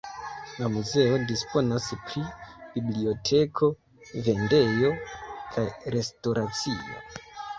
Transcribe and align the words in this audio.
La 0.59 0.67
muzeo 0.75 1.17
disponas 1.31 1.89
pri 2.05 2.23
biblioteko, 2.77 3.69
vendejo 4.29 4.91
kaj 5.53 5.67
restoracio. 5.97 6.99